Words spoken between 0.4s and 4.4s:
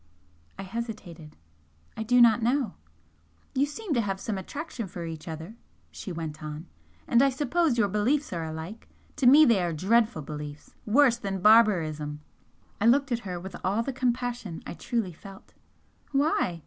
I hesitated. "I do not know." "You seem to have some